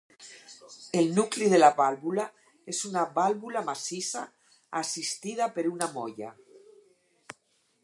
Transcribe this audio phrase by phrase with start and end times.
[1.01, 2.25] El nucli de la vàlvula
[2.73, 4.25] és una vàlvula massissa
[4.83, 6.35] assistida per una molla.